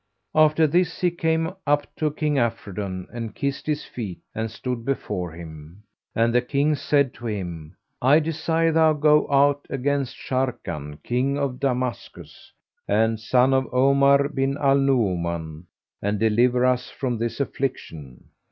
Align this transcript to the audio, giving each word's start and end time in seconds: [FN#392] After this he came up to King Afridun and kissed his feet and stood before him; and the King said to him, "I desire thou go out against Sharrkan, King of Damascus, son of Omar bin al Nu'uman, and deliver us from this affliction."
[FN#392] 0.33 0.45
After 0.45 0.65
this 0.65 0.99
he 1.01 1.11
came 1.11 1.53
up 1.67 1.95
to 1.97 2.09
King 2.09 2.33
Afridun 2.39 3.05
and 3.13 3.35
kissed 3.35 3.67
his 3.67 3.85
feet 3.85 4.19
and 4.33 4.49
stood 4.49 4.83
before 4.83 5.31
him; 5.31 5.83
and 6.15 6.33
the 6.33 6.41
King 6.41 6.73
said 6.73 7.13
to 7.13 7.27
him, 7.27 7.75
"I 8.01 8.19
desire 8.19 8.71
thou 8.71 8.93
go 8.93 9.31
out 9.31 9.67
against 9.69 10.17
Sharrkan, 10.17 11.03
King 11.03 11.37
of 11.37 11.59
Damascus, 11.59 12.51
son 12.89 13.53
of 13.53 13.71
Omar 13.71 14.29
bin 14.29 14.57
al 14.57 14.79
Nu'uman, 14.79 15.67
and 16.01 16.19
deliver 16.19 16.65
us 16.65 16.89
from 16.89 17.19
this 17.19 17.39
affliction." 17.39 18.23